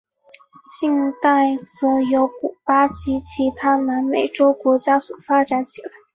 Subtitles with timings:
[0.79, 5.91] 近代则由古巴及其他南美洲国家所发展起来。